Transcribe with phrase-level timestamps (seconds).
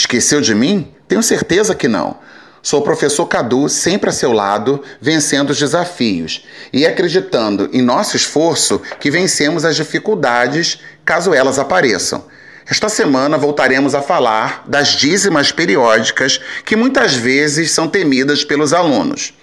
[0.00, 0.94] Esqueceu de mim?
[1.06, 2.16] Tenho certeza que não.
[2.62, 8.16] Sou o professor Cadu, sempre a seu lado, vencendo os desafios e acreditando em nosso
[8.16, 12.24] esforço que vencemos as dificuldades caso elas apareçam.
[12.66, 19.34] Esta semana voltaremos a falar das dízimas periódicas que muitas vezes são temidas pelos alunos.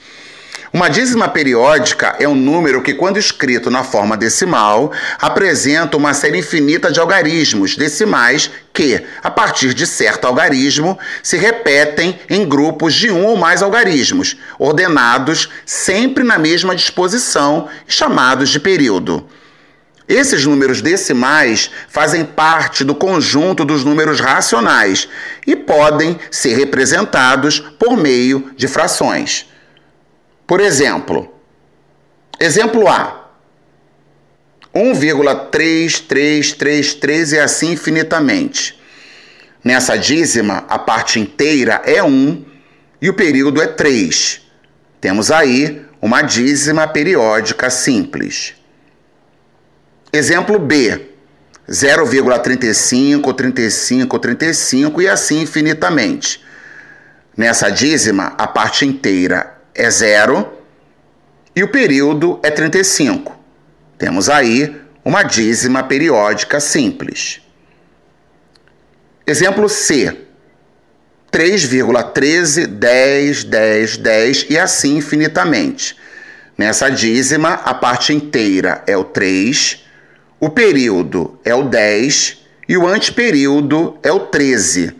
[0.77, 6.37] Uma dízima periódica é um número que, quando escrito na forma decimal, apresenta uma série
[6.37, 13.09] infinita de algarismos decimais que, a partir de certo algarismo, se repetem em grupos de
[13.09, 19.27] um ou mais algarismos, ordenados sempre na mesma disposição, chamados de período.
[20.07, 25.09] Esses números decimais fazem parte do conjunto dos números racionais
[25.47, 29.47] e podem ser representados por meio de frações.
[30.47, 31.35] Por exemplo,
[32.39, 33.27] exemplo A.
[34.73, 38.79] 1,3333 e assim infinitamente.
[39.61, 42.45] Nessa dízima, a parte inteira é 1
[43.01, 44.39] e o período é 3.
[45.01, 48.53] Temos aí uma dízima periódica simples.
[50.13, 51.09] Exemplo B.
[51.69, 56.41] 0,35, 35, 35 e assim infinitamente.
[57.35, 60.53] Nessa dízima, a parte inteira é zero
[61.55, 63.37] e o período é 35.
[63.97, 64.75] Temos aí
[65.05, 67.41] uma dízima periódica simples.
[69.25, 70.17] Exemplo C.
[71.31, 75.95] 3,13, 10, 10, 10 e assim infinitamente.
[76.57, 79.85] Nessa dízima, a parte inteira é o 3,
[80.39, 84.95] o período é o 10 e o antiperíodo é o 13.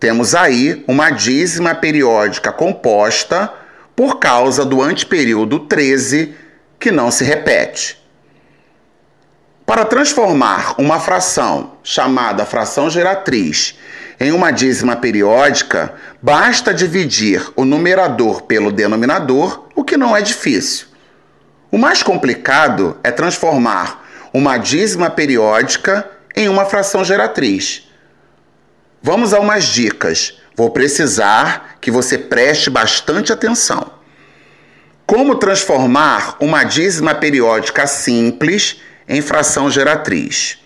[0.00, 3.52] Temos aí uma dízima periódica composta
[4.00, 6.34] por causa do antiperíodo 13,
[6.78, 8.02] que não se repete.
[9.66, 13.78] Para transformar uma fração chamada fração geratriz
[14.18, 15.92] em uma dízima periódica,
[16.22, 20.86] basta dividir o numerador pelo denominador, o que não é difícil.
[21.70, 27.86] O mais complicado é transformar uma dízima periódica em uma fração geratriz.
[29.02, 33.92] Vamos a umas dicas Vou precisar que você preste bastante atenção.
[35.10, 40.58] Como transformar uma dízima periódica simples em fração geratriz?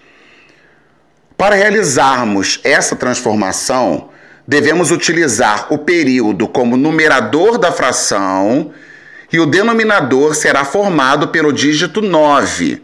[1.35, 4.11] Para realizarmos essa transformação,
[4.47, 8.71] devemos utilizar o período como numerador da fração
[9.33, 12.83] e o denominador será formado pelo dígito 9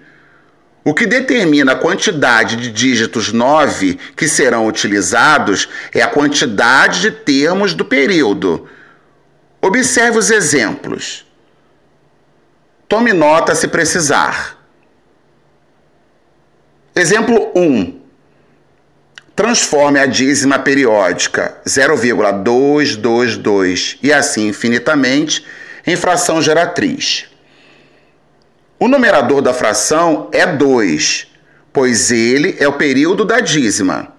[0.83, 7.11] o que determina a quantidade de dígitos 9 que serão utilizados é a quantidade de
[7.11, 8.67] termos do período.
[9.61, 11.29] Observe os exemplos.
[12.91, 14.59] Tome nota se precisar.
[16.93, 18.01] Exemplo 1.
[19.37, 25.47] Transforme a dízima periódica 0,222 e assim infinitamente
[25.87, 27.27] em fração geratriz.
[28.77, 31.29] O numerador da fração é 2,
[31.73, 34.13] pois ele é o período da dízima.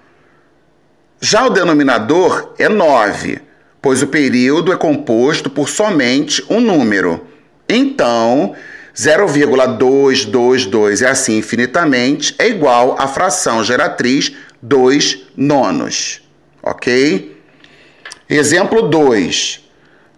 [1.19, 3.41] Já o denominador é 9,
[3.81, 7.30] pois o período é composto por somente um número.
[7.71, 8.53] Então,
[8.93, 16.21] 0,222 é assim infinitamente é igual à fração geratriz 2 nonos.
[16.61, 17.41] Ok?
[18.29, 19.61] Exemplo 2.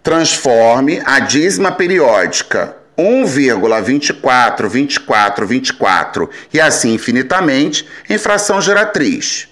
[0.02, 9.46] Transforme a dízima periódica 1,24, 24, 24 e assim infinitamente em fração geratriz.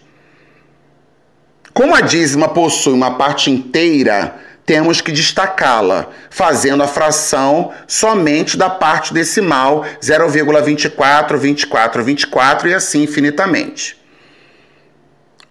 [1.72, 8.70] Como a dízima possui uma parte inteira, temos que destacá-la, fazendo a fração somente da
[8.70, 14.00] parte decimal 0,24, 24, 24 e assim infinitamente.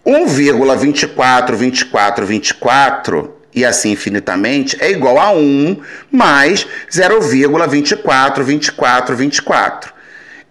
[0.05, 9.93] 1,24, 24, 24 e assim infinitamente, é igual a 1 mais 0,24, 24, 24.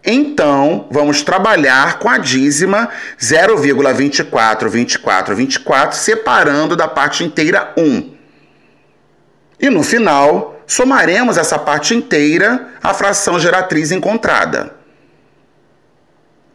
[0.04, 2.88] Então, vamos trabalhar com a dízima
[3.18, 8.19] 0,24, 24, 24, separando da parte inteira 1.
[9.60, 14.74] E no final, somaremos essa parte inteira à fração geratriz encontrada.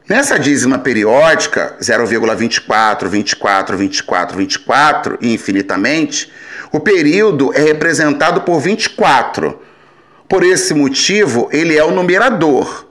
[0.07, 6.31] Nessa dízima periódica, 0,24, 24, 24, 24 e infinitamente,
[6.71, 9.61] o período é representado por 24.
[10.27, 12.87] Por esse motivo, ele é o numerador.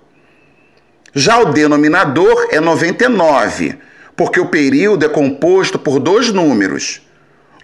[1.13, 3.79] Já o denominador é 99,
[4.17, 7.04] porque o período é composto por dois números.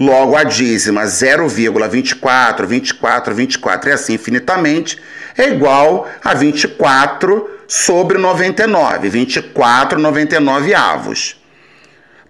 [0.00, 4.96] Logo, a dízima 0,24, 24, 24 e assim infinitamente
[5.36, 11.38] é igual a 24 sobre 99, 24 99 avos.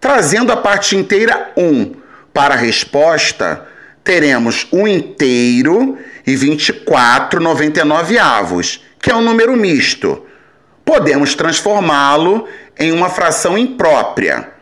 [0.01, 1.95] Trazendo a parte inteira 1
[2.35, 3.65] para a resposta,
[4.03, 5.97] teremos 1 inteiro
[6.27, 10.27] e 24 99 avos, que é um número misto.
[10.85, 14.55] Podemos transformá-lo em uma fração imprópria.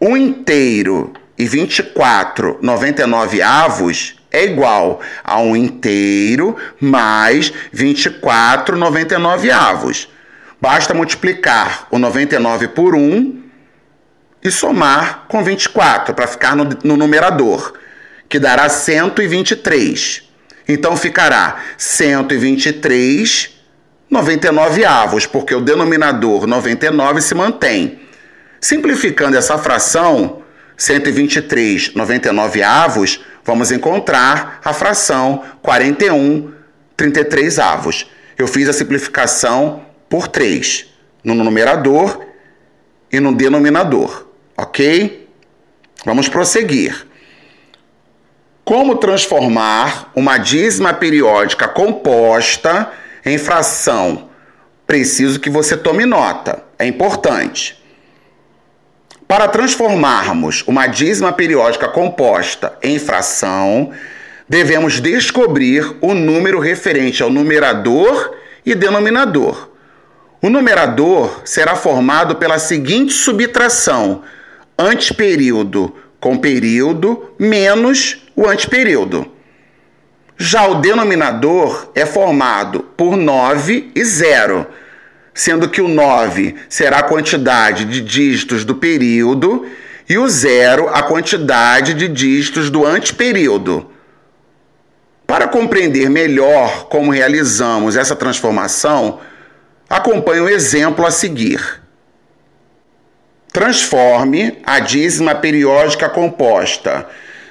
[0.00, 10.08] 1 inteiro e 24 99 avos é igual a 1 inteiro mais 24 99 avos.
[10.60, 13.42] Basta multiplicar o 99 por 1
[14.42, 17.72] e somar com 24 para ficar no, no numerador,
[18.28, 20.24] que dará 123.
[20.68, 23.56] Então ficará 123
[24.10, 28.00] 99 avos, porque o denominador 99 se mantém.
[28.60, 30.42] Simplificando essa fração,
[30.78, 36.52] 123 99 avos, vamos encontrar a fração 41
[36.96, 38.06] 33 avos.
[38.38, 40.86] Eu fiz a simplificação por 3
[41.24, 42.24] no numerador
[43.12, 45.28] e no denominador, ok?
[46.04, 47.06] Vamos prosseguir.
[48.64, 52.92] Como transformar uma dízima periódica composta
[53.24, 54.28] em fração?
[54.86, 57.82] Preciso que você tome nota, é importante.
[59.28, 63.90] Para transformarmos uma dízima periódica composta em fração,
[64.48, 68.34] devemos descobrir o número referente ao numerador
[68.64, 69.68] e denominador.
[70.40, 74.22] O numerador será formado pela seguinte subtração:
[74.78, 79.30] anteperíodo com período menos o anteperíodo.
[80.38, 84.66] Já o denominador é formado por 9 e 0,
[85.38, 89.64] sendo que o 9 será a quantidade de dígitos do período
[90.08, 93.88] e o 0 a quantidade de dígitos do anteperíodo.
[95.24, 99.20] Para compreender melhor como realizamos essa transformação,
[99.88, 101.84] acompanhe o exemplo a seguir.
[103.52, 107.06] Transforme a dízima periódica composta